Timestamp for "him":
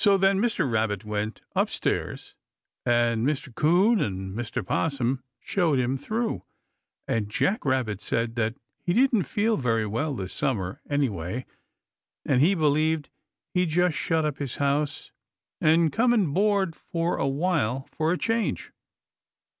5.78-5.96